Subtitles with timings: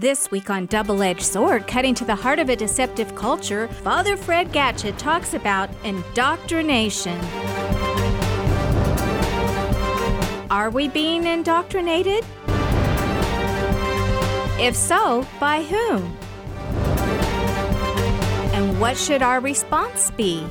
[0.00, 4.16] This week on Double Edged Sword, cutting to the heart of a deceptive culture, Father
[4.16, 7.18] Fred Gatchett talks about indoctrination.
[10.52, 12.24] Are we being indoctrinated?
[14.60, 16.16] If so, by whom?
[18.54, 20.46] And what should our response be?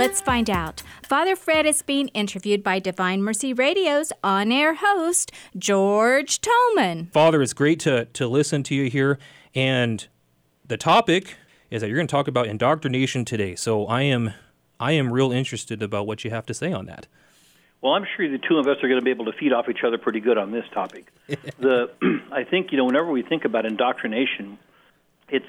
[0.00, 0.82] Let's find out.
[1.02, 7.10] Father Fred is being interviewed by Divine Mercy Radio's on air host, George Tolman.
[7.12, 9.18] Father, it's great to, to listen to you here.
[9.54, 10.08] And
[10.66, 11.36] the topic
[11.70, 13.54] is that you're going to talk about indoctrination today.
[13.54, 14.32] So I am
[14.80, 17.06] I am real interested about what you have to say on that.
[17.82, 19.68] Well, I'm sure the two of us are going to be able to feed off
[19.68, 21.12] each other pretty good on this topic.
[21.58, 21.90] the
[22.32, 24.58] I think you know whenever we think about indoctrination,
[25.28, 25.44] it's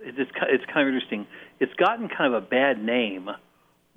[0.00, 1.26] it's it's kind of interesting.
[1.58, 3.30] It's gotten kind of a bad name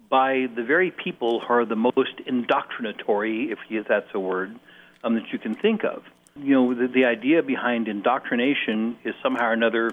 [0.09, 4.57] by the very people who are the most indoctrinatory, if that's a word,
[5.03, 6.03] um, that you can think of.
[6.35, 9.91] You know, the, the idea behind indoctrination is somehow or another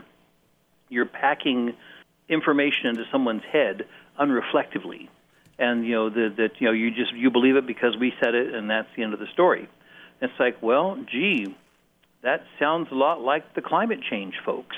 [0.88, 1.74] you're packing
[2.28, 3.86] information into someone's head
[4.20, 5.08] unreflectively,
[5.58, 8.34] and you know that that you know you just you believe it because we said
[8.34, 9.68] it, and that's the end of the story.
[10.20, 11.56] it's like, well, gee,
[12.22, 14.76] that sounds a lot like the climate change folks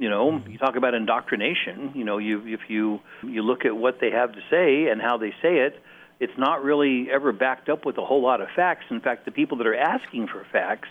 [0.00, 1.92] you know, you talk about indoctrination.
[1.94, 5.18] You know, you if you you look at what they have to say and how
[5.18, 5.78] they say it,
[6.18, 8.86] it's not really ever backed up with a whole lot of facts.
[8.90, 10.88] In fact, the people that are asking for facts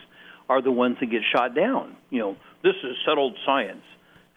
[0.47, 1.95] are the ones that get shot down.
[2.11, 3.83] You know, this is settled science.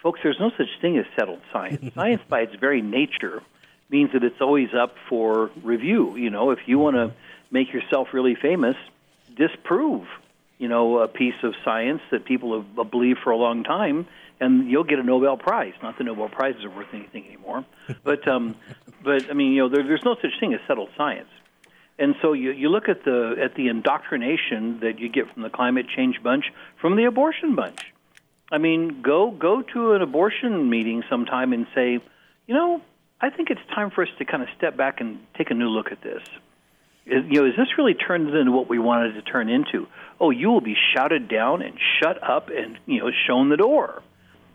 [0.03, 1.93] Folks, there's no such thing as settled science.
[1.95, 3.43] science, by its very nature,
[3.91, 6.17] means that it's always up for review.
[6.17, 7.13] You know, if you want to
[7.51, 8.77] make yourself really famous,
[9.37, 10.07] disprove,
[10.57, 14.07] you know, a piece of science that people have believed for a long time,
[14.43, 15.73] and you'll get a Nobel Prize.
[15.83, 17.65] Not that Nobel Prizes are worth anything anymore,
[18.05, 18.57] but um,
[19.03, 21.29] but I mean, you know, there, there's no such thing as settled science.
[21.99, 25.51] And so you, you look at the at the indoctrination that you get from the
[25.51, 26.47] climate change bunch,
[26.81, 27.81] from the abortion bunch.
[28.51, 32.01] I mean, go go to an abortion meeting sometime and say,
[32.47, 32.83] you know,
[33.21, 35.69] I think it's time for us to kind of step back and take a new
[35.69, 36.23] look at this.
[37.07, 39.87] Is, you know, is this really turned into what we wanted to turn into?
[40.21, 44.03] Oh, you will be shouted down and shut up and you know shown the door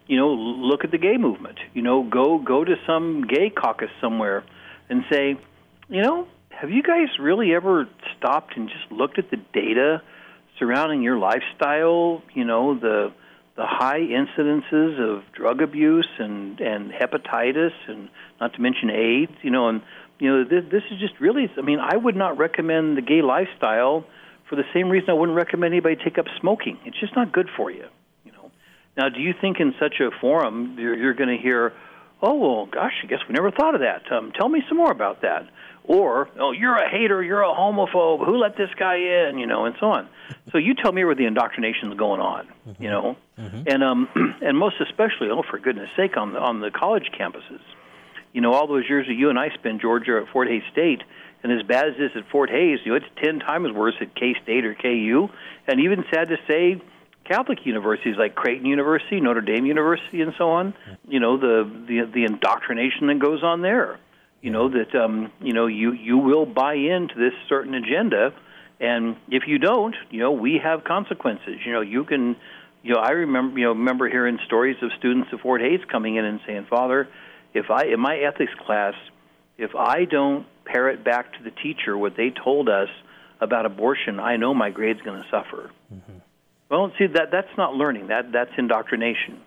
[0.07, 1.59] you know, look at the gay movement.
[1.73, 4.43] You know, go go to some gay caucus somewhere
[4.89, 5.35] and say,
[5.89, 7.87] you know, have you guys really ever
[8.17, 10.01] stopped and just looked at the data
[10.57, 12.23] surrounding your lifestyle?
[12.33, 13.13] You know, the
[13.55, 19.33] the high incidences of drug abuse and and hepatitis, and not to mention AIDS.
[19.41, 19.81] You know, and
[20.19, 21.51] you know this, this is just really.
[21.57, 24.05] I mean, I would not recommend the gay lifestyle
[24.49, 26.79] for the same reason I wouldn't recommend anybody take up smoking.
[26.85, 27.85] It's just not good for you.
[28.97, 31.73] Now, do you think in such a forum you're, you're going to hear,
[32.21, 34.11] oh, well, gosh, I guess we never thought of that.
[34.11, 35.47] Um, tell me some more about that.
[35.83, 39.65] Or, oh, you're a hater, you're a homophobe, who let this guy in, you know,
[39.65, 40.09] and so on.
[40.51, 42.83] So you tell me where the indoctrination is going on, mm-hmm.
[42.83, 43.63] you know, mm-hmm.
[43.67, 44.09] and um,
[44.41, 47.61] and most especially, oh, for goodness sake, on the on the college campuses,
[48.33, 51.03] you know, all those years that you and I spent, Georgia, at Fort Hays State,
[51.41, 54.13] and as bad as this at Fort Hays, you know, it's ten times worse at
[54.13, 55.29] K State or KU,
[55.67, 56.81] and even sad to say,
[57.27, 60.73] Catholic universities like Creighton University, Notre Dame University, and so on.
[61.07, 63.99] You know the the, the indoctrination that goes on there.
[64.41, 68.33] You know that um, you know you you will buy into this certain agenda,
[68.79, 71.59] and if you don't, you know we have consequences.
[71.65, 72.35] You know you can.
[72.83, 76.15] You know, I remember, you know, remember hearing stories of students at Fort Hays coming
[76.15, 77.09] in and saying, "Father,
[77.53, 78.93] if I in my ethics class,
[79.57, 82.87] if I don't parrot back to the teacher what they told us
[83.41, 86.19] about abortion, I know my grade's going to suffer." Mm-hmm.
[86.69, 88.07] Well, see that that's not learning.
[88.07, 89.41] That that's indoctrination.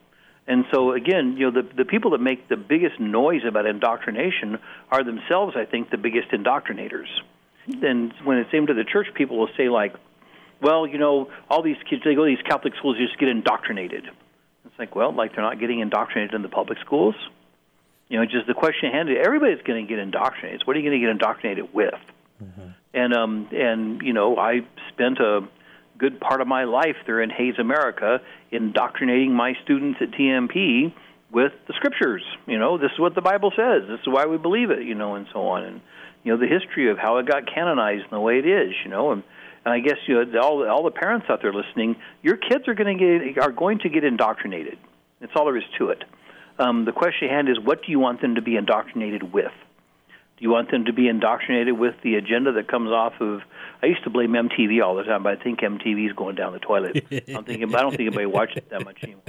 [0.47, 4.59] And so again, you know, the the people that make the biggest noise about indoctrination
[4.91, 7.09] are themselves, I think, the biggest indoctrinators.
[7.69, 9.95] Then when it's aimed at the church, people will say like,
[10.61, 14.05] "Well, you know, all these kids they go to these Catholic schools just get indoctrinated."
[14.65, 17.15] It's like, well, like they're not getting indoctrinated in the public schools.
[18.09, 20.63] You know, just the question at hand: everybody's going to get indoctrinated.
[20.67, 21.95] What are you going to get indoctrinated with?
[22.43, 22.69] Mm-hmm.
[22.95, 25.47] And um and you know, I spent a
[26.01, 28.21] good part of my life there in Hays America,
[28.51, 30.93] indoctrinating my students at TMP
[31.31, 32.23] with the scriptures.
[32.47, 33.83] You know, this is what the Bible says.
[33.89, 34.83] This is why we believe it.
[34.83, 35.65] You know, and so on.
[35.65, 35.81] And
[36.25, 38.73] you know, the history of how it got canonized and the way it is.
[38.83, 39.23] You know, and
[39.65, 42.75] and I guess you know all all the parents out there listening, your kids are
[42.75, 44.79] going to get are going to get indoctrinated.
[45.21, 46.03] That's all there is to it.
[46.59, 49.53] Um, the question at hand is, what do you want them to be indoctrinated with?
[50.41, 53.43] Do you want them to be indoctrinated with the agenda that comes off of?
[53.83, 56.55] I used to blame MTV all the time, but I think MTV is going down
[56.55, 57.05] the toilet.
[57.29, 59.23] I'm thinking, I don't think anybody watches it that much anymore.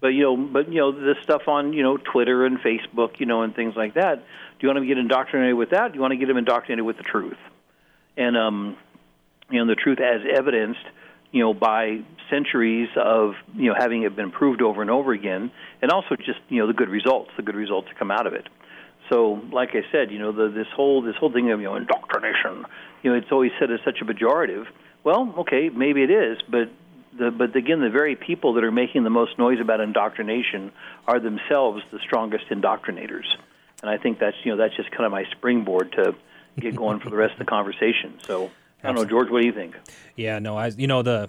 [0.00, 3.26] But you know, but you know, the stuff on you know Twitter and Facebook, you
[3.26, 4.18] know, and things like that.
[4.18, 5.88] Do you want to get indoctrinated with that?
[5.88, 7.36] Do you want to get them indoctrinated with the truth?
[8.16, 8.76] And um,
[9.50, 10.86] you know, the truth as evidenced,
[11.32, 15.50] you know, by centuries of you know having it been proved over and over again,
[15.82, 18.34] and also just you know the good results, the good results that come out of
[18.34, 18.46] it.
[19.14, 21.76] So, like I said, you know, the, this whole this whole thing of you know
[21.76, 22.64] indoctrination,
[23.04, 24.66] you know, it's always said as such a pejorative.
[25.04, 26.68] Well, okay, maybe it is, but
[27.16, 30.72] the, but again, the very people that are making the most noise about indoctrination
[31.06, 33.26] are themselves the strongest indoctrinators,
[33.82, 36.16] and I think that's you know that's just kind of my springboard to
[36.58, 38.18] get going for the rest of the conversation.
[38.26, 38.50] So
[38.82, 39.76] I don't know, George, what do you think?
[40.16, 41.28] Yeah, no, I you know the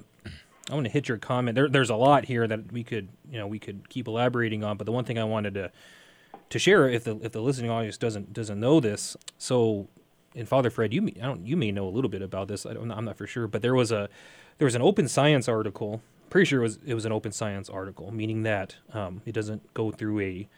[0.71, 1.53] I want to hit your comment.
[1.53, 4.77] There, there's a lot here that we could you know we could keep elaborating on,
[4.77, 5.71] but the one thing I wanted to
[6.49, 9.87] to share if the if the listening audience doesn't doesn't know this, so
[10.35, 12.65] and Father Fred, you I don't you may know a little bit about this.
[12.65, 14.09] I don't I'm not for sure, but there was a
[14.57, 16.01] there was an Open Science article.
[16.29, 19.73] Pretty sure it was it was an Open Science article, meaning that um, it doesn't
[19.73, 20.49] go through a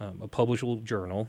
[0.00, 1.28] um, a publishable journal,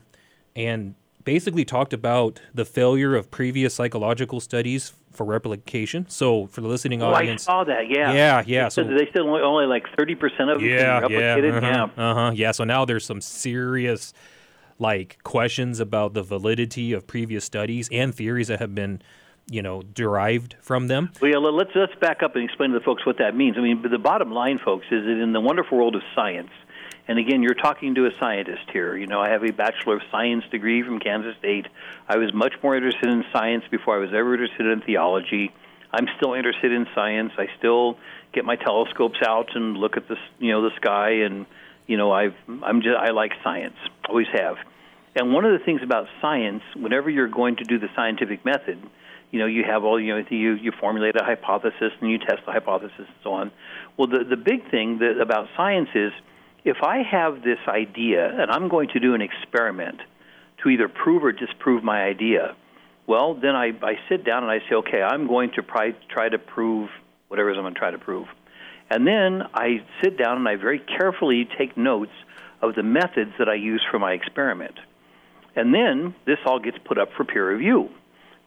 [0.56, 6.08] and basically talked about the failure of previous psychological studies for replication.
[6.08, 7.88] So for the listening oh, audience, I saw that.
[7.88, 8.64] Yeah, yeah, yeah.
[8.64, 11.62] They so they said only, only like thirty percent of them yeah, replicated.
[11.62, 12.52] yeah, uh-huh, uh-huh, yeah.
[12.52, 14.12] So now there's some serious
[14.78, 19.02] like questions about the validity of previous studies and theories that have been
[19.50, 21.10] you know derived from them.
[21.20, 23.56] Well, yeah, let's let's back up and explain to the folks what that means.
[23.58, 26.50] I mean, the bottom line, folks, is that in the wonderful world of science,
[27.08, 28.96] and again, you're talking to a scientist here.
[28.96, 31.66] You know, I have a Bachelor of Science degree from Kansas State.
[32.08, 35.52] I was much more interested in science before I was ever interested in theology.
[35.92, 37.32] I'm still interested in science.
[37.36, 37.98] I still
[38.32, 41.44] get my telescopes out and look at the you know the sky and
[41.86, 43.76] you know I've I'm just I like science.
[44.08, 44.56] Always have.
[45.14, 48.78] And one of the things about science, whenever you're going to do the scientific method,
[49.30, 52.46] you know you have all you know you you formulate a hypothesis and you test
[52.46, 53.50] the hypothesis and so on.
[53.98, 56.12] Well, the the big thing that about science is
[56.64, 60.00] if I have this idea and I'm going to do an experiment
[60.62, 62.54] to either prove or disprove my idea,
[63.06, 66.28] well, then I, I sit down and I say, okay, I'm going to try, try
[66.28, 66.88] to prove
[67.28, 68.26] whatever it is I'm going to try to prove.
[68.90, 72.12] And then I sit down and I very carefully take notes
[72.60, 74.78] of the methods that I use for my experiment.
[75.56, 77.88] And then this all gets put up for peer review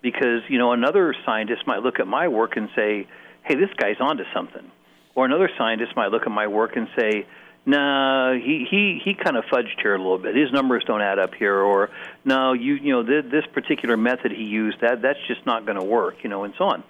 [0.01, 3.07] because, you know, another scientist might look at my work and say,
[3.43, 4.71] hey, this guy's onto something.
[5.15, 7.25] Or another scientist might look at my work and say,
[7.65, 10.35] no, he he he kind of fudged here a little bit.
[10.35, 11.89] His numbers don't add up here, or
[12.23, 15.79] no, you you know th- this particular method he used that that's just not going
[15.79, 16.83] to work, you know, and so on.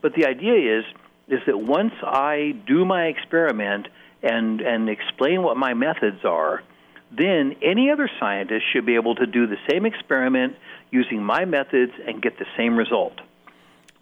[0.00, 0.84] But the idea is
[1.28, 3.88] is that once I do my experiment
[4.22, 6.62] and and explain what my methods are,
[7.10, 10.54] then any other scientist should be able to do the same experiment
[10.92, 13.20] using my methods and get the same result.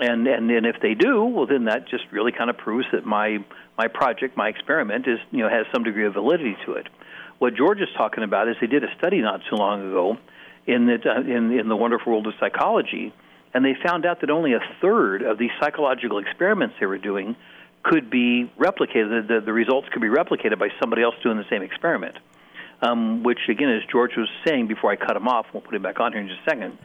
[0.00, 3.04] And and then if they do, well, then that just really kind of proves that
[3.04, 3.44] my
[3.76, 6.86] my project, my experiment, is you know has some degree of validity to it.
[7.38, 10.16] What George is talking about is they did a study not too long ago
[10.66, 13.12] in the uh, in in the wonderful world of psychology,
[13.52, 17.36] and they found out that only a third of these psychological experiments they were doing
[17.82, 19.28] could be replicated.
[19.28, 22.16] The, the results could be replicated by somebody else doing the same experiment.
[22.82, 25.82] Um, which again, as George was saying before I cut him off, we'll put him
[25.82, 26.78] back on here in just a second.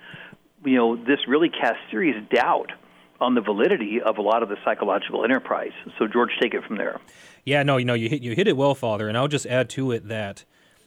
[0.66, 2.74] You know, this really casts serious doubt
[3.20, 5.72] on the validity of a lot of the psychological enterprise.
[5.98, 7.00] So, George, take it from there.
[7.46, 9.70] Yeah, no, you know, you hit you hit it well, Father, and I'll just add
[9.72, 10.44] to it that,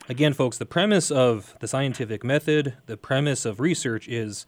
[0.09, 4.45] again, folks, the premise of the scientific method, the premise of research is,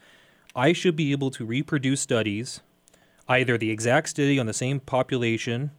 [0.55, 2.61] I should be able to reproduce studies,
[3.29, 5.71] either the exact study on the same population,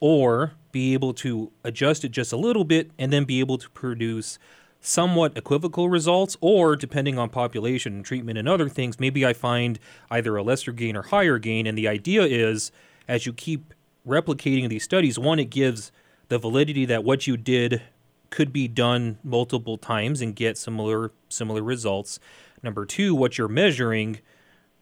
[0.00, 3.68] or be able to adjust it just a little bit, and then be able to
[3.70, 4.38] produce
[4.86, 9.80] somewhat equivocal results, or depending on population and treatment and other things, maybe I find
[10.10, 11.66] either a lesser gain or higher gain.
[11.66, 12.70] And the idea is,
[13.08, 13.74] as you keep
[14.06, 15.90] replicating these studies, one, it gives
[16.28, 17.82] the validity that what you did
[18.30, 22.20] could be done multiple times and get similar similar results.
[22.62, 24.20] Number two, what you're measuring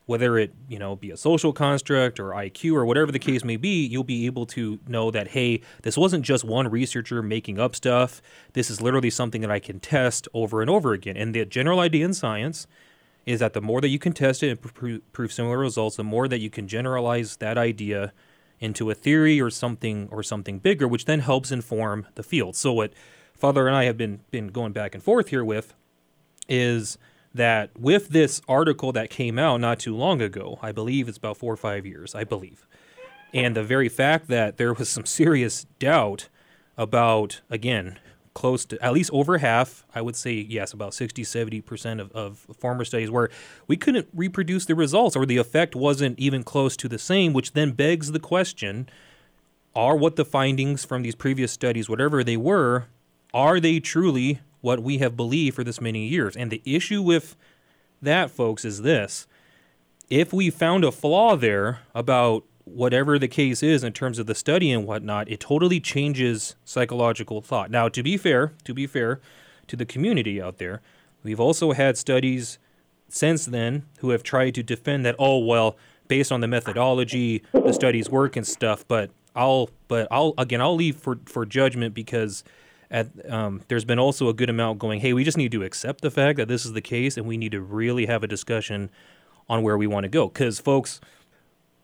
[0.06, 3.56] whether it you know be a social construct or IQ or whatever the case may
[3.56, 7.74] be, you'll be able to know that hey, this wasn't just one researcher making up
[7.74, 8.20] stuff.
[8.52, 11.16] This is literally something that I can test over and over again.
[11.16, 12.66] And the general idea in science
[13.26, 16.28] is that the more that you can test it and prove similar results, the more
[16.28, 18.12] that you can generalize that idea
[18.60, 22.56] into a theory or something or something bigger, which then helps inform the field.
[22.56, 22.92] So what
[23.34, 25.74] Father and I have been been going back and forth here with
[26.48, 26.98] is
[27.34, 31.36] that with this article that came out not too long ago, I believe it's about
[31.36, 32.66] four or five years, I believe,
[33.32, 36.28] and the very fact that there was some serious doubt
[36.76, 37.98] about, again,
[38.34, 42.38] close to at least over half, I would say, yes, about 60, 70% of, of
[42.58, 43.30] former studies where
[43.66, 47.52] we couldn't reproduce the results or the effect wasn't even close to the same, which
[47.52, 48.88] then begs the question
[49.74, 52.86] are what the findings from these previous studies, whatever they were,
[53.32, 56.34] are they truly what we have believed for this many years.
[56.34, 57.36] And the issue with
[58.00, 59.26] that, folks, is this
[60.08, 64.34] if we found a flaw there about whatever the case is in terms of the
[64.34, 67.70] study and whatnot, it totally changes psychological thought.
[67.70, 69.20] Now, to be fair, to be fair
[69.66, 70.80] to the community out there,
[71.22, 72.58] we've also had studies
[73.06, 75.14] since then who have tried to defend that.
[75.18, 75.76] Oh well,
[76.08, 78.82] based on the methodology, the studies work and stuff.
[78.88, 82.44] But I'll, but I'll again, I'll leave for for judgment because.
[82.94, 85.00] At, um, there's been also a good amount going.
[85.00, 87.36] Hey, we just need to accept the fact that this is the case, and we
[87.36, 88.88] need to really have a discussion
[89.48, 90.28] on where we want to go.
[90.28, 91.00] Because, folks,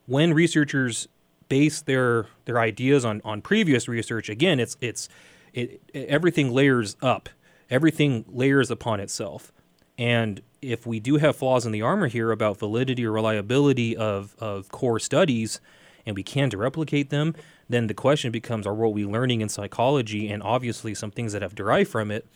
[0.07, 1.09] when researchers
[1.49, 5.09] base their their ideas on on previous research, again, it's it's
[5.53, 7.29] it, it, everything layers up,
[7.69, 9.53] everything layers upon itself,
[9.99, 14.37] and if we do have flaws in the armor here about validity or reliability of
[14.39, 15.61] of core studies,
[16.07, 17.35] and we can't replicate them,
[17.69, 21.43] then the question becomes: Are what we learning in psychology, and obviously some things that
[21.43, 22.27] have derived from it,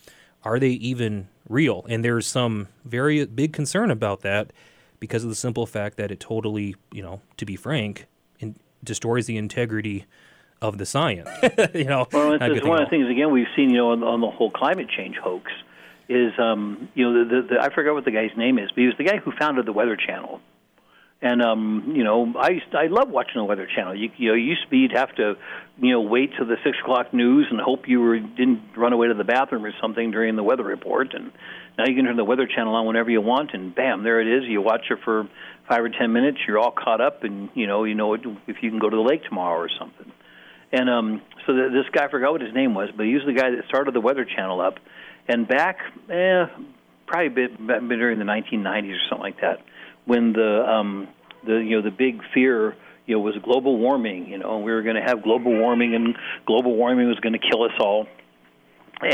[0.43, 1.85] are they even real?
[1.89, 4.53] And there's some very big concern about that
[5.01, 8.07] because of the simple fact that it totally, you know, to be frank,
[8.41, 10.07] in, destroys the integrity
[10.63, 11.29] of the science.
[11.75, 14.03] you know, well, it's, it's one of the things again we've seen, you know, on,
[14.03, 15.51] on the whole climate change hoax
[16.09, 18.81] is, um, you know, the, the, the, I forgot what the guy's name is, but
[18.81, 20.41] he was the guy who founded the Weather Channel.
[21.23, 23.95] And um, you know, I used to, I love watching the Weather Channel.
[23.95, 25.35] You, you know, used to be you'd have to,
[25.79, 29.09] you know, wait till the six o'clock news and hope you were didn't run away
[29.09, 31.15] to the bathroom or something during the weather report.
[31.15, 31.33] And
[31.79, 34.29] now you can turn the Weather Channel on whenever you want, and bam, there it
[34.29, 34.49] is.
[34.49, 35.29] You watch it for
[35.69, 36.39] five or ten minutes.
[36.47, 38.23] You're all caught up, and you know, you know if
[38.63, 40.13] you can go to the lake tomorrow or something.
[40.73, 43.23] And um, so the, this guy, I forgot what his name was, but he was
[43.25, 44.79] the guy that started the Weather Channel up.
[45.27, 45.79] And back,
[46.11, 46.47] eh,
[47.07, 47.57] probably bit,
[47.89, 49.59] during the 1990s or something like that,
[50.07, 51.09] when the um,
[51.45, 54.73] the you know the big fear you know was global warming, you know, and we
[54.73, 58.07] were going to have global warming, and global warming was going to kill us all.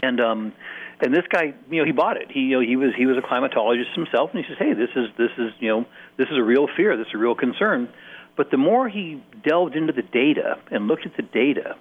[0.02, 0.52] And um,
[1.00, 2.30] and this guy, you know, he bought it.
[2.30, 4.90] He, you know, he was he was a climatologist himself, and he says, "Hey, this
[4.94, 6.96] is this is you know this is a real fear.
[6.96, 7.88] This is a real concern."
[8.36, 11.76] But the more he delved into the data and looked at the data,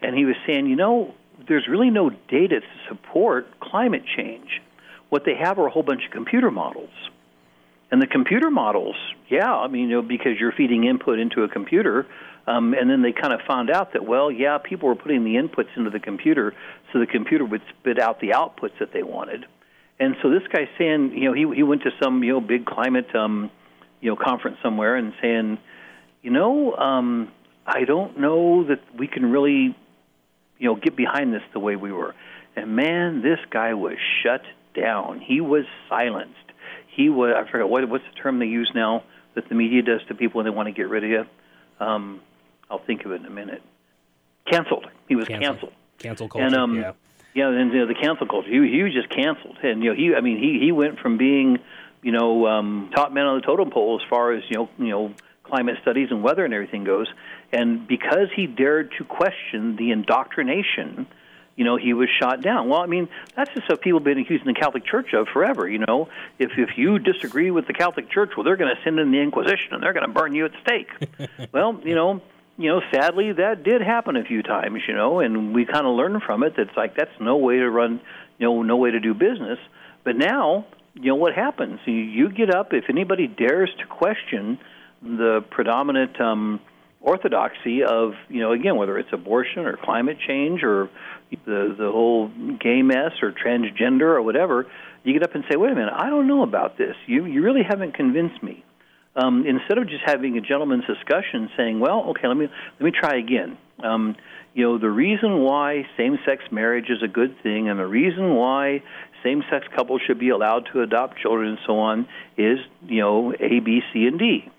[0.00, 1.14] and he was saying, you know,
[1.48, 4.62] there's really no data to support climate change.
[5.08, 6.90] What they have are a whole bunch of computer models.
[7.90, 8.96] And the computer models,
[9.28, 12.06] yeah, I mean, you know, because you're feeding input into a computer,
[12.46, 15.34] um, and then they kind of found out that, well, yeah, people were putting the
[15.34, 16.54] inputs into the computer,
[16.92, 19.44] so the computer would spit out the outputs that they wanted.
[19.98, 22.64] And so this guy's saying, you know, he he went to some you know big
[22.64, 23.50] climate um,
[24.00, 25.58] you know conference somewhere and saying,
[26.22, 27.30] you know, um,
[27.66, 29.76] I don't know that we can really,
[30.58, 32.14] you know, get behind this the way we were.
[32.56, 34.42] And man, this guy was shut
[34.74, 35.20] down.
[35.20, 36.36] He was silenced.
[36.94, 39.04] He was I forgot what what's the term they use now
[39.34, 41.24] that the media does to people when they want to get rid of you.
[41.78, 42.20] Um,
[42.70, 43.62] I'll think of it in a minute.
[44.50, 44.86] Canceled.
[45.08, 45.54] He was canceled.
[45.54, 45.72] Canceled.
[45.98, 46.46] Cancel culture.
[46.46, 46.92] And um, yeah.
[47.32, 48.48] Yeah, and you know, the cancel culture.
[48.48, 50.14] He, he was just canceled, and you know, he.
[50.16, 51.58] I mean, he he went from being,
[52.02, 54.88] you know, um, top man on the totem pole as far as you know, you
[54.88, 57.06] know, climate studies and weather and everything goes,
[57.52, 61.06] and because he dared to question the indoctrination
[61.60, 62.70] you know, he was shot down.
[62.70, 65.68] Well, I mean, that's just what people have been accusing the Catholic Church of forever.
[65.68, 68.98] You know, if if you disagree with the Catholic Church, well, they're going to send
[68.98, 70.88] in the Inquisition and they're going to burn you at stake.
[71.52, 72.22] well, you know,
[72.56, 74.80] you know, sadly, that did happen a few times.
[74.88, 76.54] You know, and we kind of learned from it.
[76.56, 78.00] That's like that's no way to run,
[78.38, 79.58] you know, no way to do business.
[80.02, 80.64] But now,
[80.94, 81.80] you know, what happens?
[81.84, 84.58] You, you get up if anybody dares to question
[85.02, 86.18] the predominant.
[86.22, 86.60] um
[87.00, 90.88] orthodoxy of you know again whether it's abortion or climate change or
[91.44, 92.28] the the whole
[92.60, 94.66] gay mess or transgender or whatever,
[95.04, 96.96] you get up and say, "Wait a minute, I don't know about this.
[97.06, 98.64] You you really haven't convinced me."
[99.16, 102.90] Um, instead of just having a gentleman's discussion, saying, "Well, okay, let me let me
[102.90, 104.16] try again." Um,
[104.52, 108.82] you know, the reason why same-sex marriage is a good thing, and the reason why
[109.22, 113.60] same-sex couples should be allowed to adopt children and so on is, you know, A,
[113.60, 114.50] B, C, and D.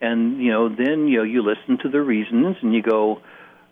[0.00, 3.20] And you know, then you know, you listen to the reasons, and you go,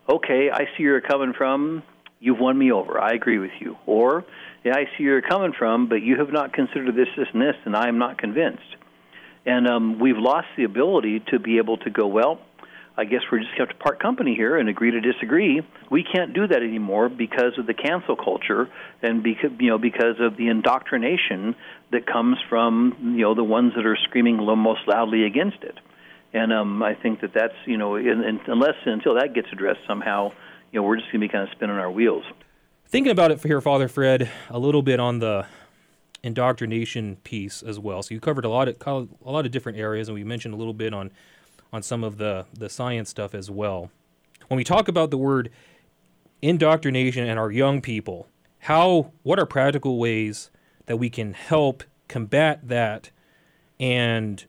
[0.08, 1.82] "Okay, I see where you're coming from
[2.20, 3.00] you've won me over.
[3.00, 3.76] I agree with you.
[3.86, 4.24] Or,
[4.64, 7.42] yeah, I see where you're coming from, but you have not considered this, this, and
[7.42, 8.62] this, and I am not convinced.
[9.46, 12.40] And um, we've lost the ability to be able to go, well,
[12.96, 15.62] I guess we're just going to have to part company here and agree to disagree.
[15.88, 18.68] We can't do that anymore because of the cancel culture
[19.02, 21.54] and because you know because of the indoctrination
[21.92, 25.76] that comes from you know the ones that are screaming most loudly against it.
[26.32, 29.80] And um, I think that that's you know in, in, unless until that gets addressed
[29.86, 30.32] somehow,
[30.72, 32.24] you know, we're just going to be kind of spinning our wheels.
[32.86, 35.46] Thinking about it for here, Father Fred, a little bit on the
[36.22, 38.02] indoctrination piece as well.
[38.02, 40.56] So you covered a lot of a lot of different areas, and we mentioned a
[40.56, 41.10] little bit on
[41.72, 43.90] on some of the the science stuff as well.
[44.48, 45.50] When we talk about the word
[46.40, 48.28] indoctrination and our young people,
[48.60, 50.50] how what are practical ways
[50.86, 53.10] that we can help combat that
[53.78, 54.44] and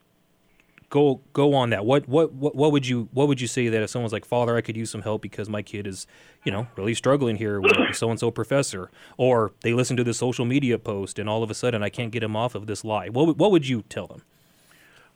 [0.89, 1.85] go go on that.
[1.85, 4.55] What, what what what would you what would you say that if someone's like, Father,
[4.57, 6.07] I could use some help because my kid is,
[6.43, 10.13] you know, really struggling here with so and so professor, or they listen to the
[10.13, 12.83] social media post and all of a sudden I can't get him off of this
[12.83, 13.09] lie.
[13.09, 14.23] What what would you tell them?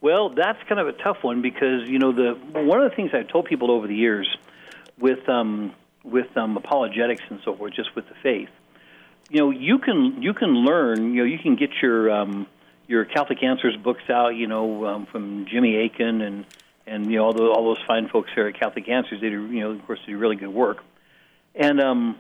[0.02, 3.12] Well, that's kind of a tough one because you know the one of the things
[3.14, 4.28] I've told people over the years
[5.00, 8.50] with um, with um, apologetics and so forth, just with the faith,
[9.30, 11.14] you know, you can you can learn.
[11.14, 12.46] You know, you can get your um,
[12.88, 16.46] your Catholic Answers books out, you know, um, from Jimmy Akin and
[16.86, 19.22] and you know all, the, all those fine folks here at Catholic Answers.
[19.22, 20.84] They do, you know, of course, they do really good work,
[21.56, 22.18] and um,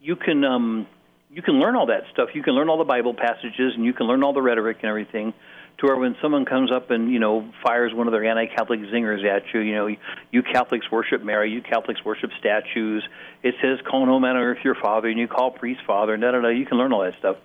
[0.00, 0.86] you can um,
[1.30, 2.30] you can learn all that stuff.
[2.34, 4.88] You can learn all the Bible passages, and you can learn all the rhetoric and
[4.88, 5.34] everything.
[5.78, 9.24] To where when someone comes up and you know fires one of their anti-Catholic zingers
[9.24, 9.88] at you, you know,
[10.30, 13.06] you Catholics worship Mary, you Catholics worship statues.
[13.42, 16.22] It says, "Call no man on earth your father," and you call priest father, and
[16.22, 16.48] da da da.
[16.48, 17.36] You can learn all that stuff,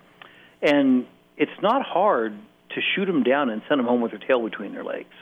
[0.61, 1.05] and
[1.37, 2.33] it's not hard
[2.75, 5.13] to shoot them down and send them home with their tail between their legs.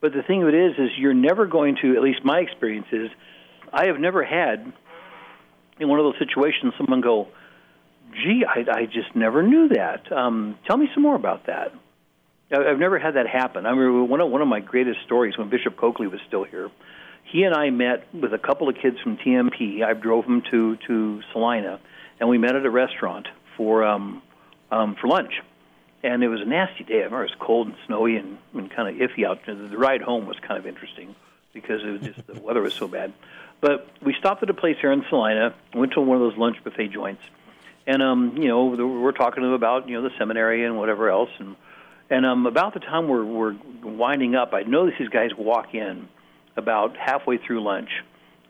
[0.00, 1.96] But the thing of it is, is you're never going to.
[1.96, 3.10] At least my experience is,
[3.72, 4.72] I have never had
[5.80, 7.28] in one of those situations someone go,
[8.12, 10.10] "Gee, I, I just never knew that.
[10.12, 11.72] Um, tell me some more about that."
[12.52, 13.66] I've never had that happen.
[13.66, 16.70] I remember one of one of my greatest stories when Bishop Coakley was still here.
[17.24, 19.82] He and I met with a couple of kids from TMP.
[19.82, 21.80] I drove them to to Salina,
[22.20, 23.26] and we met at a restaurant
[23.56, 24.22] for um,
[24.70, 25.40] um, for lunch
[26.04, 26.96] and it was a nasty day.
[26.96, 29.44] I remember it was cold and snowy and, and kind of iffy out.
[29.46, 31.16] The, ride home was kind of interesting
[31.54, 33.12] because it was just the weather was so bad.
[33.62, 36.62] But we stopped at a place here in Salina, went to one of those lunch
[36.62, 37.22] buffet joints,
[37.86, 41.08] and um, you know we're talking to them about you know the seminary and whatever
[41.08, 41.56] else, and
[42.10, 46.06] and um, about the time we're we're winding up, I noticed these guys walk in
[46.56, 47.88] about halfway through lunch.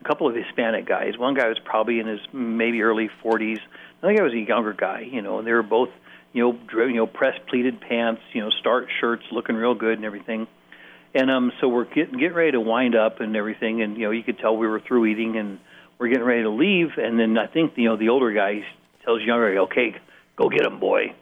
[0.01, 1.17] A couple of Hispanic guys.
[1.17, 3.59] One guy was probably in his maybe early 40s.
[4.03, 5.01] Another guy was a younger guy.
[5.01, 5.89] You know, and they were both
[6.35, 10.05] you know, you know, pressed pleated pants, you know, start shirts, looking real good and
[10.05, 10.47] everything.
[11.15, 14.11] And um, so we're getting getting ready to wind up and everything, and you know,
[14.11, 15.61] you could tell we were through eating, and
[15.97, 16.89] we're getting ready to leave.
[16.99, 18.67] And then I think you know the older guy
[19.05, 19.95] tells younger guy, "Okay,
[20.37, 21.15] go get him, boy."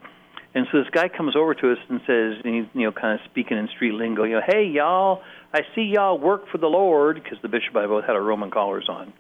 [0.55, 3.21] And so this guy comes over to us and says, and he's you know kind
[3.21, 5.23] of speaking in street lingo, you know, "Hey y'all,
[5.53, 8.23] I see y'all work for the Lord," because the bishop and I both had our
[8.23, 9.13] Roman collars on,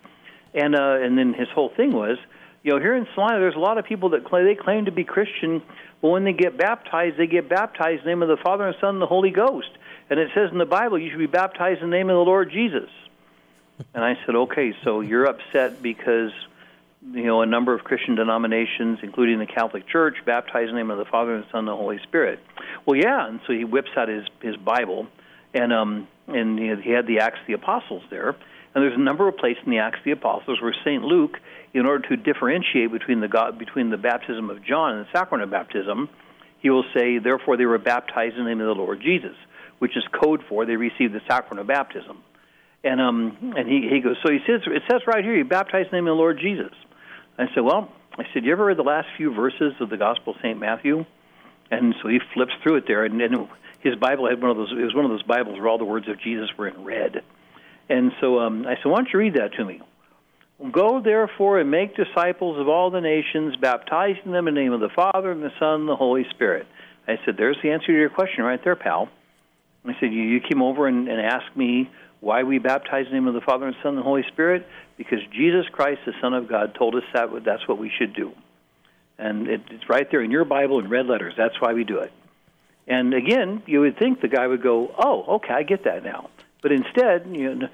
[0.54, 2.16] and uh, and then his whole thing was,
[2.62, 4.92] you know, here in Salina, there's a lot of people that claim, they claim to
[4.92, 5.62] be Christian,
[6.00, 8.76] but when they get baptized, they get baptized in the name of the Father and
[8.80, 9.70] Son and the Holy Ghost.
[10.10, 12.24] And it says in the Bible, you should be baptized in the name of the
[12.24, 12.90] Lord Jesus.
[13.94, 16.30] And I said, okay, so you're upset because
[17.10, 20.90] you know a number of Christian denominations, including the Catholic Church, baptize in the name
[20.90, 22.38] of the Father and the Son and the Holy Spirit.
[22.86, 25.08] Well, yeah, and so he whips out his his Bible,
[25.52, 28.36] and um and he had the Acts of the Apostles there,
[28.74, 31.02] and there's a number of places in the Acts of the Apostles where St.
[31.02, 31.38] Luke,
[31.74, 35.44] in order to differentiate between the God, between the baptism of John and the sacrament
[35.44, 36.08] of baptism,
[36.60, 39.36] he will say, therefore they were baptized in the name of the Lord Jesus,
[39.78, 42.22] which is code for they received the sacrament of baptism.
[42.84, 45.86] And um and he, he goes, so he says it says right here, you baptized
[45.86, 46.72] in the name of the Lord Jesus.
[47.38, 50.34] I said, well, I said, you ever read the last few verses of the Gospel
[50.34, 50.58] of St.
[50.58, 51.04] Matthew?
[51.70, 53.48] And so he flips through it there, and, and
[53.80, 54.70] his Bible had one of those.
[54.72, 57.22] It was one of those Bibles where all the words of Jesus were in red.
[57.88, 59.80] And so um, I said, Why don't you read that to me?
[60.70, 64.80] Go therefore and make disciples of all the nations, baptizing them in the name of
[64.80, 66.66] the Father and the Son and the Holy Spirit.
[67.06, 69.08] I said, There's the answer to your question right there, pal.
[69.84, 71.90] I said, You, you came over and, and asked me
[72.20, 74.22] why we baptize in the name of the Father and the Son and the Holy
[74.32, 74.66] Spirit?
[74.96, 78.32] Because Jesus Christ, the Son of God, told us that that's what we should do.
[79.18, 81.34] And it, it's right there in your Bible in red letters.
[81.36, 82.12] That's why we do it.
[82.86, 86.30] And again, you would think the guy would go, "Oh, okay, I get that now."
[86.62, 87.68] But instead, you know,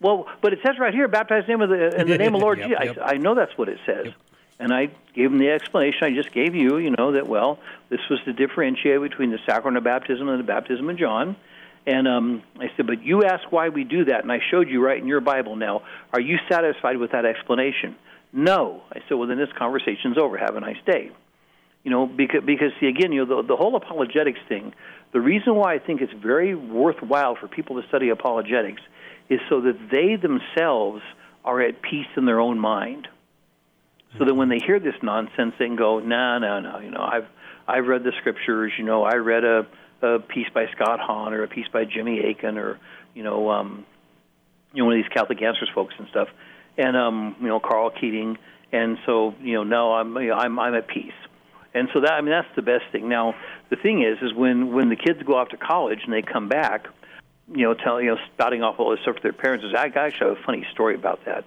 [0.00, 2.58] well, but it says right here, baptize in, the, in the name of the Lord
[2.58, 2.96] yep, Jesus.
[2.96, 3.06] Yep.
[3.06, 4.06] I, I know that's what it says.
[4.06, 4.14] Yep.
[4.58, 7.58] And I gave him the explanation I just gave you, you know, that, well,
[7.88, 11.36] this was to differentiate between the sacrament of baptism and the baptism of John.
[11.86, 14.82] And um, I said, but you asked why we do that, and I showed you
[14.82, 15.82] right in your Bible now.
[16.12, 17.96] Are you satisfied with that explanation?
[18.32, 18.82] No.
[18.92, 20.38] I said, well, then this conversation's over.
[20.38, 21.10] Have a nice day.
[21.84, 24.72] You know, because, because see, again, you know, the, the whole apologetics thing,
[25.12, 28.82] the reason why I think it's very worthwhile for people to study apologetics
[29.28, 31.02] is so that they themselves
[31.44, 33.08] are at peace in their own mind.
[34.18, 36.78] So that when they hear this nonsense, they can go, no, no, no.
[36.78, 37.26] You know, I've
[37.66, 38.72] I've read the scriptures.
[38.78, 39.66] You know, I read a,
[40.02, 42.78] a piece by Scott Hahn or a piece by Jimmy Akin or
[43.14, 43.84] you know, um,
[44.72, 46.28] you know, one of these Catholic Answers folks and stuff,
[46.78, 48.38] and um, you know, Karl Keating.
[48.72, 51.12] And so, you know, no, I'm you know, I'm I'm at peace.
[51.74, 53.08] And so that I mean that's the best thing.
[53.08, 53.34] Now
[53.70, 56.48] the thing is, is when when the kids go off to college and they come
[56.48, 56.86] back,
[57.52, 59.64] you know, telling you know, spouting off all this stuff to their parents.
[59.76, 61.44] I actually have a funny story about that.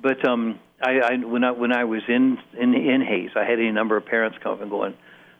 [0.00, 3.58] But um, I, I when I when I was in in in Hays, I had
[3.58, 4.94] a number of parents come up and going,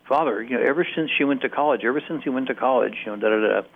[0.08, 2.94] Father, you know, ever since she went to college, ever since he went to college,
[3.04, 3.68] you know, da da da.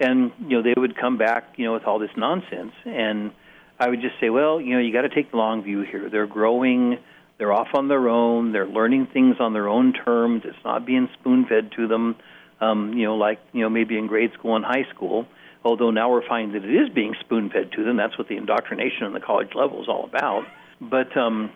[0.00, 3.30] and you know they would come back you know with all this nonsense and
[3.82, 6.08] I would just say, well, you know, you got to take the long view here.
[6.08, 6.98] They're growing,
[7.42, 10.42] they're off on their own, they're learning things on their own terms.
[10.44, 12.14] It's not being spoon fed to them,
[12.60, 15.26] um, you know, like you know maybe in grade school and high school.
[15.64, 17.96] Although now we're finding that it is being spoon fed to them.
[17.96, 20.44] That's what the indoctrination on the college level is all about.
[20.80, 21.50] But um,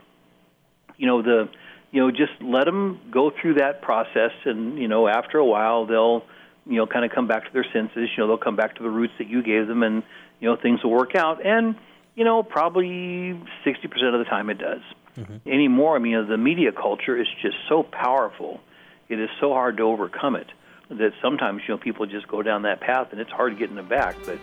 [0.96, 1.48] you know the
[1.92, 5.86] you know just let them go through that process, and you know after a while
[5.86, 6.24] they'll
[6.66, 8.10] you know kind of come back to their senses.
[8.16, 10.02] You know they'll come back to the roots that you gave them, and
[10.40, 11.46] you know things will work out.
[11.46, 11.76] And
[12.16, 14.80] you know, probably 60% of the time it does.
[15.16, 15.48] Mm-hmm.
[15.48, 18.60] Anymore, I mean, the media culture is just so powerful.
[19.08, 20.48] It is so hard to overcome it
[20.88, 23.74] that sometimes, you know, people just go down that path and it's hard to get
[23.74, 24.16] them back.
[24.24, 24.38] But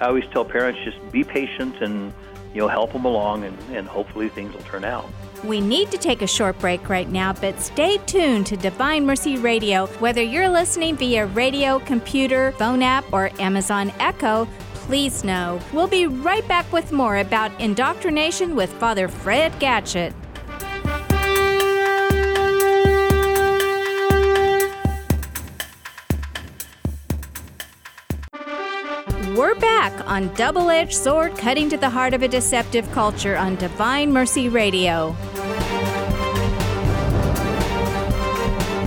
[0.00, 2.12] I always tell parents just be patient and,
[2.54, 5.06] you know, help them along and, and hopefully things will turn out.
[5.44, 9.36] We need to take a short break right now, but stay tuned to Divine Mercy
[9.36, 9.86] Radio.
[9.98, 14.48] Whether you're listening via radio, computer, phone app, or Amazon Echo,
[14.88, 15.60] please know.
[15.74, 20.14] We'll be right back with more about indoctrination with Father Fred Gatchett.
[29.36, 33.56] We're back on Double Edged Sword Cutting to the Heart of a Deceptive Culture on
[33.56, 35.10] Divine Mercy Radio.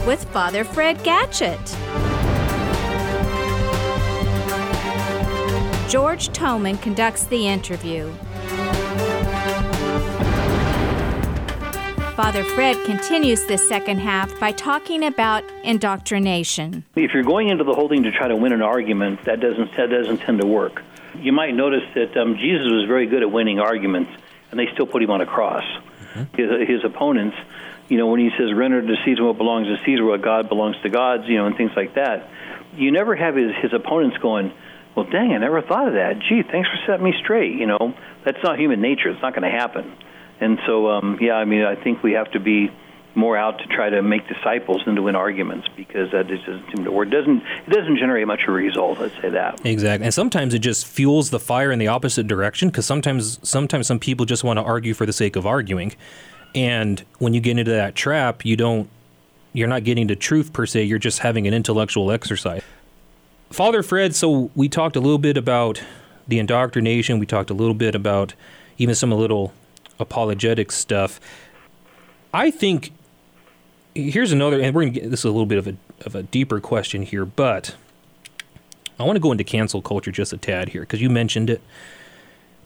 [0.08, 1.81] With Father Fred Gatchett.
[5.91, 8.10] George Toman conducts the interview.
[12.15, 16.86] Father Fred continues this second half by talking about indoctrination.
[16.95, 19.75] If you're going into the whole thing to try to win an argument, that doesn't
[19.75, 20.82] that doesn't tend to work.
[21.19, 24.12] You might notice that um, Jesus was very good at winning arguments,
[24.49, 25.65] and they still put him on a cross.
[25.65, 26.38] Mm-hmm.
[26.38, 27.36] His, his opponents,
[27.89, 30.77] you know, when he says, "Render to Caesar what belongs to Caesar, what God belongs
[30.84, 32.30] to God's," you know, and things like that,
[32.77, 34.54] you never have his his opponents going
[34.95, 36.19] well, dang, I never thought of that.
[36.19, 37.56] Gee, thanks for setting me straight.
[37.56, 37.93] You know,
[38.25, 39.10] that's not human nature.
[39.10, 39.95] It's not going to happen.
[40.39, 42.71] And so, um, yeah, I mean, I think we have to be
[43.13, 46.71] more out to try to make disciples than to win arguments because that just doesn't
[46.73, 47.10] seem to work.
[47.10, 48.99] Doesn't it doesn't generate much of a result?
[48.99, 49.65] Let's say that.
[49.65, 53.88] Exactly, and sometimes it just fuels the fire in the opposite direction because sometimes sometimes
[53.88, 55.93] some people just want to argue for the sake of arguing,
[56.56, 58.89] and when you get into that trap, you don't
[59.54, 60.84] you're not getting to truth per se.
[60.84, 62.63] You're just having an intellectual exercise.
[63.52, 65.84] Father Fred, so we talked a little bit about
[66.26, 67.20] the indoctrination.
[67.20, 68.34] We talked a little bit about
[68.78, 69.54] even some little
[70.00, 71.20] apologetic stuff.
[72.34, 72.94] I think
[73.94, 76.24] here's another, and we're gonna get this is a little bit of a of a
[76.24, 77.76] deeper question here, but
[78.98, 81.62] I want to go into cancel culture just a tad here because you mentioned it,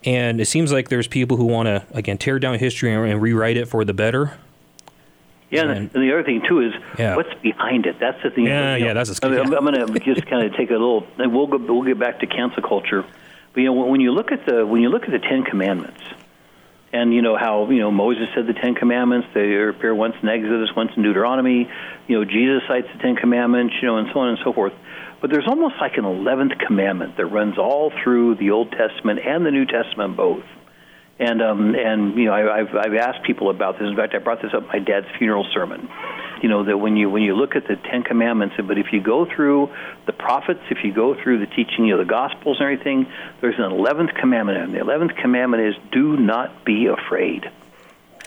[0.04, 3.22] and it seems like there's people who want to again tear down history and, and
[3.22, 4.38] rewrite it for the better.
[5.50, 7.16] Yeah, and, and, the other thing too is yeah.
[7.16, 7.98] what's behind it.
[8.00, 8.46] That's the thing.
[8.46, 9.26] Yeah, yeah, that's a.
[9.26, 11.06] I am going to just kind of take a little.
[11.18, 11.58] And we'll go.
[11.58, 13.06] We'll get back to cancel culture.
[13.54, 16.02] But you know, when you look at the when you look at the Ten Commandments,
[16.92, 19.28] and you know how you know Moses said the Ten Commandments.
[19.34, 21.70] They appear once in Exodus, once in Deuteronomy.
[22.08, 23.76] You know, Jesus cites the Ten Commandments.
[23.82, 24.74] You know, and so on and so forth.
[25.22, 29.46] But there's almost like an eleventh commandment that runs all through the Old Testament and
[29.46, 30.44] the New Testament both.
[31.18, 33.88] And um, and you know, I, I've I've asked people about this.
[33.88, 35.88] In fact, I brought this up at my dad's funeral sermon.
[36.42, 39.00] You know that when you when you look at the Ten Commandments, but if you
[39.00, 39.74] go through
[40.06, 43.08] the prophets, if you go through the teaching of the Gospels and everything,
[43.40, 47.50] there's an eleventh commandment, and the eleventh commandment is do not be afraid.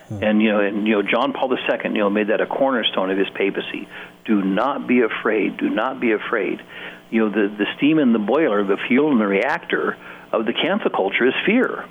[0.09, 0.24] Hmm.
[0.24, 3.11] And you know, and you know, John Paul II, you know, made that a cornerstone
[3.11, 3.87] of his papacy.
[4.24, 5.59] Do not be afraid.
[5.59, 6.62] Do not be afraid.
[7.11, 9.98] You know, the the steam in the boiler, the fuel in the reactor
[10.33, 11.85] of the cancel culture is fear.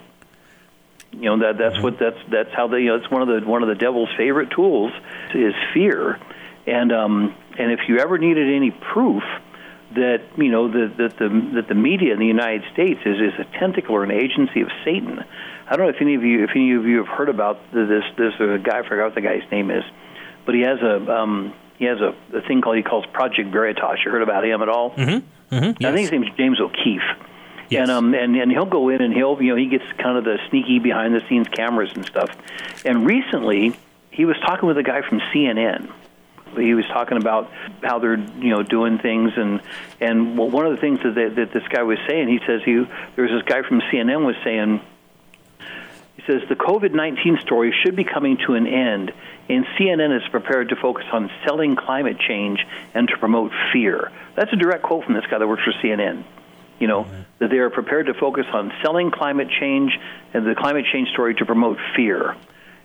[1.11, 1.83] You know that that's mm-hmm.
[1.83, 4.09] what that's that's how they you know it's one of the one of the devil's
[4.17, 4.91] favorite tools
[5.33, 6.19] is fear,
[6.65, 9.23] and um and if you ever needed any proof
[9.95, 13.33] that you know that that the that the media in the United States is is
[13.39, 15.23] a tentacle or an agency of Satan.
[15.69, 18.03] I don't know if any of you if any of you have heard about this
[18.17, 19.83] this uh, guy I forgot what the guy's name is,
[20.45, 23.99] but he has a um he has a, a thing called he calls Project Veritas.
[24.03, 24.91] You heard about him at all?
[24.91, 25.55] Mm-hmm.
[25.55, 25.71] Mm-hmm.
[25.79, 25.89] Yes.
[25.89, 27.01] I think his name's James O'Keefe
[27.69, 27.82] Yes.
[27.82, 30.23] And um and and he'll go in and he'll you know he gets kind of
[30.23, 32.36] the sneaky behind the scenes cameras and stuff.
[32.86, 33.75] And recently
[34.12, 35.91] he was talking with a guy from CNN.
[36.56, 37.51] He was talking about
[37.84, 39.62] how they're you know doing things and
[39.99, 42.73] and one of the things that they, that this guy was saying he says he
[43.15, 44.82] there was this guy from CNN was saying
[46.15, 49.13] he says the COVID 19 story should be coming to an end,
[49.49, 54.12] and CNN is prepared to focus on selling climate change and to promote fear.
[54.36, 56.23] That's a direct quote from this guy that works for CNN
[56.79, 57.21] you know, mm-hmm.
[57.39, 59.91] that they are prepared to focus on selling climate change
[60.33, 62.35] and the climate change story to promote fear.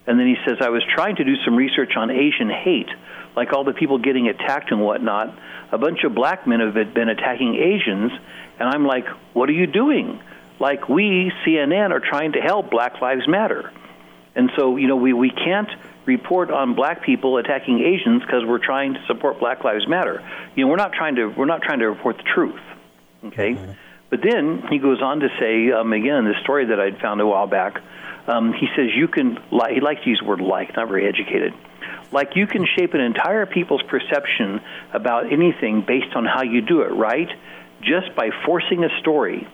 [0.05, 2.89] And then he says, I was trying to do some research on Asian hate,
[3.35, 5.37] like all the people getting attacked and whatnot.
[5.71, 8.11] A bunch of black men have been attacking Asians,
[8.59, 10.21] and I'm like, what are you doing?
[10.59, 13.71] Like we, CNN, are trying to help Black Lives Matter.
[14.35, 15.69] And so, you know, we, we can't
[16.05, 20.23] report on black people attacking Asians because we're trying to support Black Lives Matter.
[20.55, 22.59] You know, we're not trying to we're not trying to report the truth.
[23.25, 23.71] Okay, mm-hmm.
[24.09, 27.27] but then he goes on to say um, again the story that I'd found a
[27.27, 27.81] while back.
[28.27, 29.37] Um, he says you can
[29.69, 31.53] he likes to use the word like, not very educated.
[32.11, 34.61] Like you can shape an entire people's perception
[34.93, 37.29] about anything based on how you do it, right?
[37.81, 39.47] Just by forcing a story.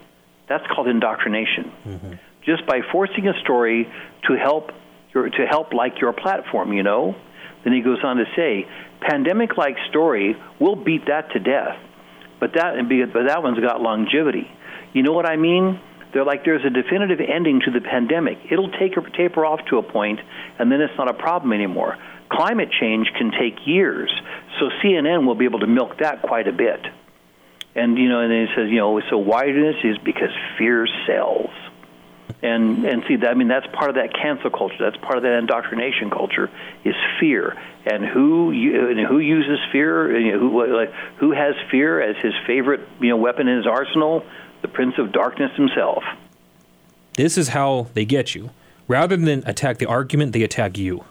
[0.47, 1.71] That's called indoctrination.
[1.87, 2.13] Mm-hmm.
[2.43, 3.89] Just by forcing a story
[4.27, 4.71] to help
[5.13, 7.15] your, to help like your platform, you know.
[7.63, 8.67] Then he goes on to say,
[9.01, 11.77] pandemic-like story, we'll beat that to death.
[12.39, 12.75] But that
[13.13, 14.49] but that one's got longevity.
[14.93, 15.79] You know what I mean?
[16.13, 18.37] They're like there's a definitive ending to the pandemic.
[18.49, 20.19] It'll take taper off to a point,
[20.57, 21.97] and then it's not a problem anymore.
[22.31, 24.11] Climate change can take years,
[24.59, 26.79] so CNN will be able to milk that quite a bit.
[27.75, 30.29] And you know, and then he says, you know, so why do this is because
[30.57, 31.49] fear sells
[32.41, 34.77] and and see that I mean that's part of that cancel culture.
[34.79, 36.49] That's part of that indoctrination culture
[36.83, 42.15] is fear, and who and who uses fear, and who like who has fear as
[42.17, 44.25] his favorite you know weapon in his arsenal,
[44.61, 46.03] the Prince of Darkness himself.
[47.15, 48.51] This is how they get you.
[48.87, 51.03] Rather than attack the argument, they attack you,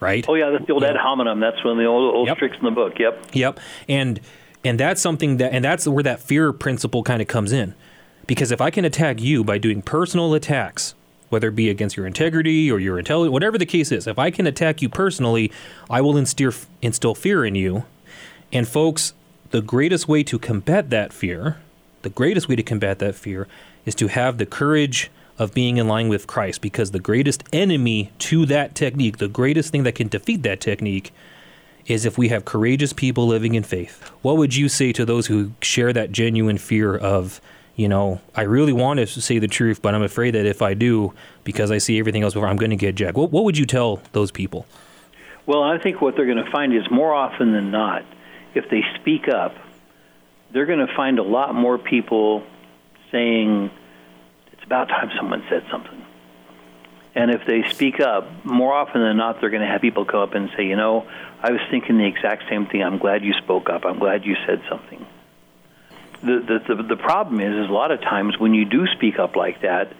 [0.00, 0.24] right?
[0.28, 1.40] Oh yeah, that's the old ad hominem.
[1.40, 2.38] That's one of the old old yep.
[2.38, 2.98] tricks in the book.
[2.98, 3.26] Yep.
[3.32, 3.60] Yep.
[3.88, 4.20] And
[4.64, 7.74] and that's something that and that's where that fear principle kind of comes in
[8.28, 10.94] because if I can attack you by doing personal attacks,
[11.30, 14.30] whether it be against your integrity or your intelligence, whatever the case is, if I
[14.30, 15.50] can attack you personally,
[15.90, 17.84] I will instill, instill fear in you.
[18.52, 19.14] And folks,
[19.50, 21.56] the greatest way to combat that fear,
[22.02, 23.48] the greatest way to combat that fear
[23.86, 28.12] is to have the courage of being in line with Christ because the greatest enemy
[28.18, 31.12] to that technique, the greatest thing that can defeat that technique
[31.86, 34.02] is if we have courageous people living in faith.
[34.20, 37.40] What would you say to those who share that genuine fear of
[37.78, 40.74] you know, I really want to say the truth, but I'm afraid that if I
[40.74, 41.14] do,
[41.44, 43.16] because I see everything else before, I'm going to get jacked.
[43.16, 44.66] What, what would you tell those people?
[45.46, 48.04] Well, I think what they're going to find is more often than not,
[48.54, 49.54] if they speak up,
[50.52, 52.42] they're going to find a lot more people
[53.12, 53.70] saying,
[54.52, 56.04] it's about time someone said something.
[57.14, 60.20] And if they speak up, more often than not, they're going to have people come
[60.20, 61.08] up and say, you know,
[61.40, 62.82] I was thinking the exact same thing.
[62.82, 63.84] I'm glad you spoke up.
[63.84, 65.06] I'm glad you said something
[66.22, 69.36] the, the, the, problem is, is a lot of times when you do speak up
[69.36, 69.92] like that,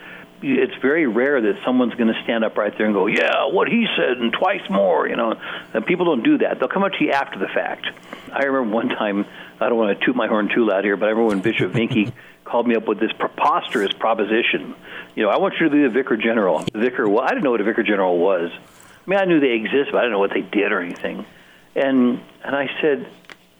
[0.43, 3.69] it's very rare that someone's going to stand up right there and go, "Yeah, what
[3.69, 5.35] he said and twice more." You know,
[5.75, 6.59] and people don't do that.
[6.59, 7.87] They'll come up to you after the fact.
[8.33, 9.27] I remember one time.
[9.61, 11.73] I don't want to toot my horn too loud here, but I remember when Bishop
[11.73, 12.13] Vincke
[12.45, 14.75] called me up with this preposterous proposition.
[15.17, 16.65] You know, I want you to be the vicar general.
[16.73, 17.09] The vicar.
[17.09, 18.53] Well, I didn't know what a vicar general was.
[18.55, 21.27] I mean, I knew they existed, but I didn't know what they did or anything.
[21.75, 23.09] And and I said,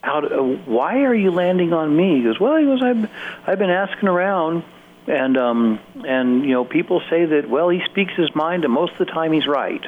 [0.01, 2.17] how uh, why are you landing on me?
[2.17, 3.09] He goes, well, he goes, I've,
[3.47, 4.63] I've been asking around,
[5.07, 8.93] and um, and you know, people say that well, he speaks his mind, and most
[8.93, 9.83] of the time he's right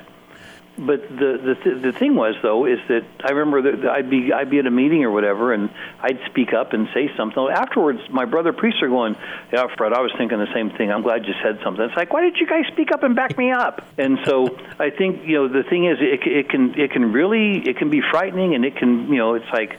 [0.78, 4.32] but the the th- the thing was though is that I remember that I'd be
[4.32, 5.70] I'd be at a meeting or whatever, and
[6.02, 7.48] I'd speak up and say something.
[7.50, 9.16] Afterwards, my brother priests are going,
[9.52, 10.92] "Yeah, Fred, I was thinking the same thing.
[10.92, 13.38] I'm glad you said something." It's like, why did you guys speak up and back
[13.38, 13.86] me up?
[13.98, 17.58] And so I think you know the thing is it, it can it can really
[17.68, 19.78] it can be frightening, and it can you know it's like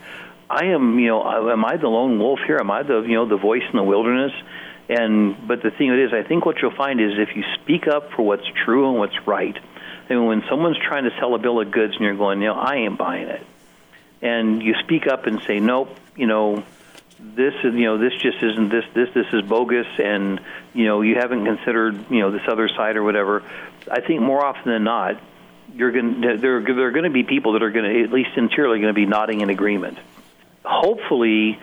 [0.52, 2.58] I am you know am I the lone wolf here?
[2.58, 4.32] Am I the you know the voice in the wilderness?
[4.88, 8.12] And but the thing is, I think what you'll find is if you speak up
[8.12, 9.56] for what's true and what's right
[10.08, 12.54] and when someone's trying to sell a bill of goods and you're going, you know,
[12.54, 13.46] I ain't buying it,
[14.20, 16.64] and you speak up and say, nope, you know,
[17.18, 20.40] this is, you know, this just isn't this, this, this is bogus, and
[20.74, 23.42] you know, you haven't considered, you know, this other side or whatever.
[23.90, 25.20] I think more often than not,
[25.74, 28.30] you're going there, there are going to be people that are going to, at least
[28.34, 29.98] sincerely, going to be nodding in agreement.
[30.64, 31.58] Hopefully,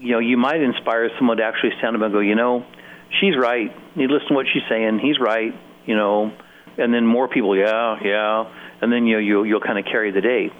[0.00, 2.64] you know, you might inspire someone to actually stand up and go, you know,
[3.20, 3.70] she's right.
[3.94, 4.98] You listen to what she's saying.
[4.98, 5.54] He's right.
[5.86, 6.32] You know,
[6.76, 10.10] and then more people, yeah, yeah, and then you know, you'll you'll kind of carry
[10.10, 10.50] the day.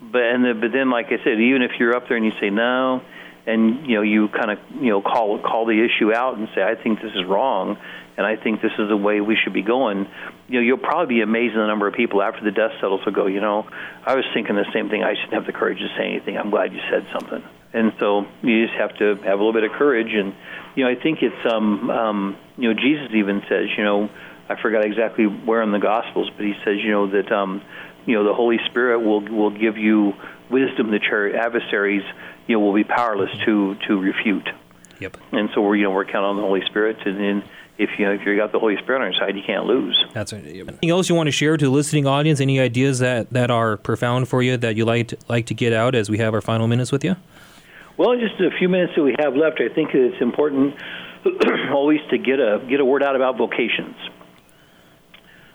[0.00, 2.32] But and the, but then, like I said, even if you're up there and you
[2.40, 3.02] say no,
[3.46, 6.62] and you know you kind of you know call call the issue out and say
[6.62, 7.78] I think this is wrong,
[8.16, 10.08] and I think this is the way we should be going.
[10.48, 13.04] You know, you'll probably be amazed at the number of people after the dust settles
[13.04, 13.66] will go, you know,
[14.04, 15.02] I was thinking the same thing.
[15.02, 16.36] I shouldn't have the courage to say anything.
[16.36, 17.42] I'm glad you said something.
[17.72, 20.12] And so you just have to have a little bit of courage.
[20.12, 20.34] And
[20.74, 24.10] you know, I think it's um, um, you know Jesus even says, you know
[24.50, 27.62] I forgot exactly where in the Gospels, but he says, you know, that um,
[28.04, 30.12] you know the Holy Spirit will will give you
[30.50, 32.02] wisdom that your adversaries,
[32.50, 34.48] you know, will be powerless to to refute.
[34.98, 35.16] Yep.
[35.32, 37.42] And so we're you know we're counting on the Holy Spirit, and, and
[37.78, 39.96] if you if you got the Holy Spirit on your side, you can't lose.
[40.12, 40.44] That's right.
[40.44, 42.40] Anything else you want to share to the listening audience?
[42.40, 45.72] Any ideas that, that are profound for you that you like to, like to get
[45.72, 47.16] out as we have our final minutes with you?
[47.96, 50.74] Well, just a few minutes that we have left, I think it's important
[51.70, 53.96] always to get a get a word out about vocations.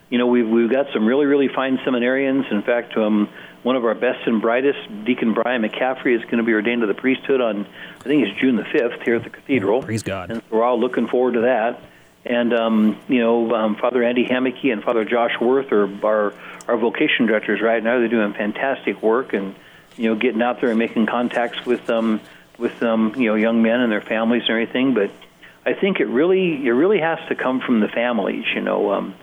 [0.09, 2.51] You know, we've we've got some really really fine seminarians.
[2.51, 3.29] In fact, um,
[3.63, 6.87] one of our best and brightest, Deacon Brian McCaffrey, is going to be ordained to
[6.87, 7.65] the priesthood on
[7.99, 9.81] I think it's June the fifth here at the cathedral.
[9.81, 10.31] Praise God!
[10.31, 11.81] And we're all looking forward to that.
[12.25, 16.33] And um, you know, um, Father Andy Hammeke and Father Josh Werth are our
[16.67, 17.99] our vocation directors right now.
[17.99, 19.55] They're doing fantastic work and
[19.95, 22.19] you know getting out there and making contacts with um,
[22.57, 24.93] with um, you know young men and their families and everything.
[24.93, 25.11] But
[25.65, 28.45] I think it really it really has to come from the families.
[28.53, 29.15] You know, um,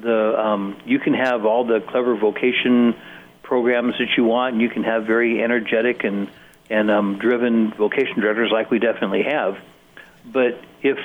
[0.00, 2.94] the um, you can have all the clever vocation
[3.42, 6.30] programs that you want, and you can have very energetic and
[6.70, 9.58] and um, driven vocation directors like we definitely have.
[10.24, 10.98] But if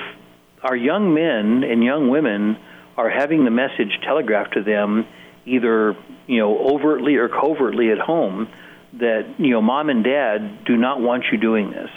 [0.62, 2.58] our young men and young women
[2.96, 5.06] are having the message telegraphed to them
[5.46, 8.48] either you know overtly or covertly at home
[8.94, 11.90] that you know mom and dad do not want you doing this.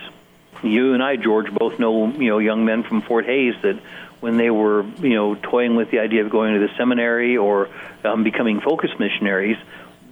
[0.63, 3.79] You and I, George, both know you know young men from Fort Hays that
[4.19, 7.69] when they were you know toying with the idea of going to the seminary or
[8.03, 9.57] um, becoming focus missionaries,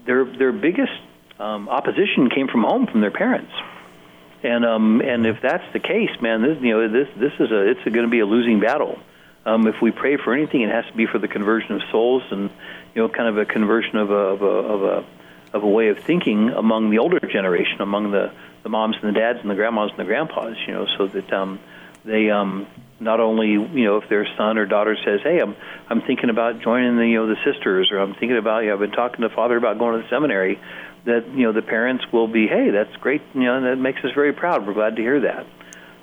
[0.06, 0.94] their their biggest
[1.39, 3.52] um, opposition came from home from their parents.
[4.44, 7.72] And um, and if that's the case, man, this you know this this is a
[7.72, 9.00] it's going to be a losing battle.
[9.46, 12.24] Um, if we pray for anything, it has to be for the conversion of souls
[12.32, 12.50] and
[12.94, 15.06] you know kind of a conversion of a of a of a,
[15.58, 18.32] of a way of thinking among the older generation, among the
[18.63, 20.58] the moms and the dads and the grandmas and the grandpas.
[20.68, 21.60] You know, so that um,
[22.04, 22.68] they um,
[22.99, 25.55] not only you know if their son or daughter says, "Hey, I'm
[25.89, 28.73] I'm thinking about joining the you know the sisters," or "I'm thinking about you know,
[28.75, 30.60] I've been talking to father about going to the seminary,"
[31.05, 34.12] that you know the parents will be, "Hey, that's great," you know, that makes us
[34.13, 34.65] very proud.
[34.65, 35.45] We're glad to hear that.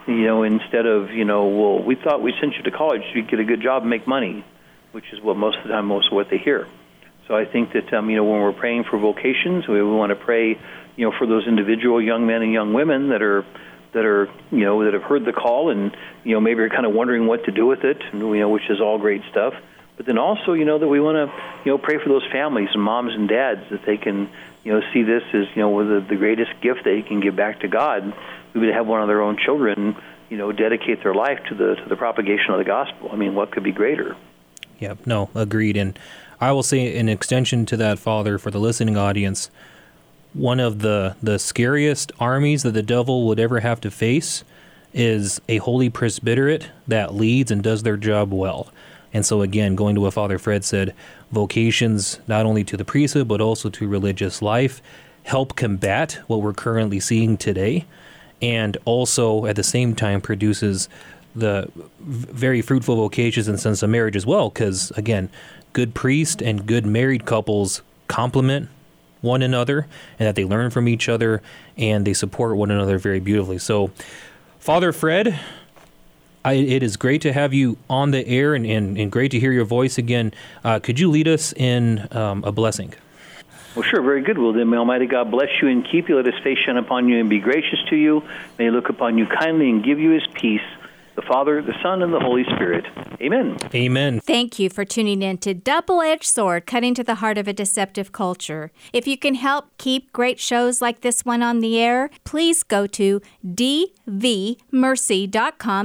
[0.06, 3.22] You know, instead of you know, well, we thought we sent you to college, you
[3.22, 4.44] get a good job and make money,
[4.92, 6.66] which is what most of the time most of what they hear.
[7.28, 10.10] So I think that um, you know when we're praying for vocations, we, we want
[10.10, 10.58] to pray,
[10.96, 13.46] you know, for those individual young men and young women that are
[13.92, 16.86] that are you know that have heard the call and you know maybe are kind
[16.86, 19.54] of wondering what to do with it, you know, which is all great stuff.
[19.96, 22.70] But then also, you know, that we want to you know pray for those families
[22.72, 24.30] and moms and dads that they can
[24.64, 27.60] you know see this as you know the, the greatest gift they can give back
[27.60, 28.14] to God.
[28.54, 29.96] We would have one of their own children,
[30.28, 33.10] you know, dedicate their life to the to the propagation of the gospel.
[33.12, 34.16] I mean, what could be greater?
[34.78, 35.06] Yep.
[35.06, 35.76] No, agreed.
[35.76, 35.98] And
[36.40, 39.48] I will say, in extension to that, Father, for the listening audience,
[40.34, 44.44] one of the the scariest armies that the devil would ever have to face
[44.94, 48.72] is a holy presbyterate that leads and does their job well.
[49.14, 50.94] And so, again, going to what Father Fred said,
[51.30, 54.82] vocations not only to the priesthood but also to religious life
[55.24, 57.86] help combat what we're currently seeing today,
[58.40, 60.88] and also at the same time produces
[61.34, 64.50] the very fruitful vocations and sense of marriage as well.
[64.50, 65.30] Because again,
[65.72, 68.68] good priest and good married couples complement
[69.22, 69.86] one another
[70.18, 71.40] and that they learn from each other
[71.78, 73.58] and they support one another very beautifully.
[73.58, 73.90] So,
[74.58, 75.40] Father Fred,
[76.44, 79.40] I, it is great to have you on the air and, and, and great to
[79.40, 80.34] hear your voice again.
[80.62, 82.92] Uh, could you lead us in um, a blessing?
[83.74, 84.36] Well, sure, very good.
[84.36, 86.16] Well, then may Almighty God bless you and keep you.
[86.16, 88.22] Let His face shine upon you and be gracious to you.
[88.58, 90.60] May He look upon you kindly and give you His peace
[91.14, 92.84] the Father, the Son, and the Holy Spirit.
[93.20, 93.56] Amen.
[93.74, 94.20] Amen.
[94.20, 97.52] Thank you for tuning in to Double Edged Sword Cutting to the Heart of a
[97.52, 98.72] Deceptive Culture.
[98.92, 102.86] If you can help keep great shows like this one on the air, please go
[102.88, 104.20] to dvmercy.com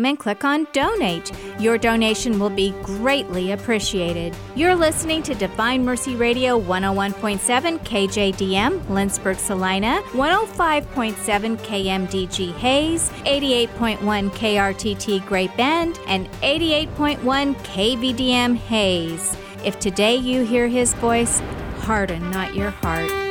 [0.06, 1.32] and click on Donate.
[1.60, 4.36] Your donation will be greatly appreciated.
[4.56, 15.17] You're listening to Divine Mercy Radio 101.7 KJDM, Lindsborg, Salina, 105.7 KMDG Hays, 88.1 KRTT
[15.20, 17.18] Great Bend, and 88.1
[17.56, 19.36] KVDM Hays.
[19.64, 21.40] If today you hear his voice,
[21.80, 23.27] harden not your heart.